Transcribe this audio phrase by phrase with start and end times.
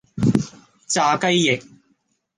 [0.87, 1.61] 炸雞翼